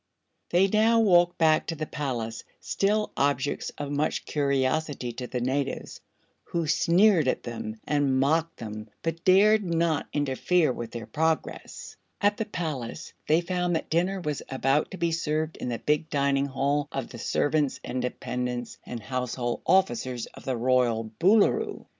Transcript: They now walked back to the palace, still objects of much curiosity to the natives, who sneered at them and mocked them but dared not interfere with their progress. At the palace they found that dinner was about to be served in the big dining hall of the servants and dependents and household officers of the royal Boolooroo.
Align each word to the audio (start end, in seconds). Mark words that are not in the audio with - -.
They 0.49 0.67
now 0.67 0.99
walked 0.99 1.37
back 1.37 1.67
to 1.67 1.75
the 1.75 1.85
palace, 1.85 2.43
still 2.59 3.11
objects 3.15 3.71
of 3.77 3.91
much 3.91 4.25
curiosity 4.25 5.11
to 5.13 5.27
the 5.27 5.41
natives, 5.41 6.01
who 6.45 6.65
sneered 6.65 7.27
at 7.27 7.43
them 7.43 7.79
and 7.85 8.19
mocked 8.19 8.57
them 8.57 8.89
but 9.03 9.23
dared 9.23 9.63
not 9.63 10.07
interfere 10.11 10.73
with 10.73 10.89
their 10.89 11.05
progress. 11.05 11.97
At 12.19 12.37
the 12.37 12.45
palace 12.45 13.13
they 13.27 13.41
found 13.41 13.75
that 13.75 13.91
dinner 13.91 14.19
was 14.19 14.41
about 14.49 14.89
to 14.89 14.97
be 14.97 15.11
served 15.11 15.55
in 15.57 15.69
the 15.69 15.77
big 15.77 16.09
dining 16.09 16.47
hall 16.47 16.87
of 16.91 17.09
the 17.09 17.19
servants 17.19 17.79
and 17.83 18.01
dependents 18.01 18.79
and 18.83 19.01
household 19.03 19.61
officers 19.67 20.25
of 20.25 20.45
the 20.45 20.57
royal 20.57 21.11
Boolooroo. 21.19 21.85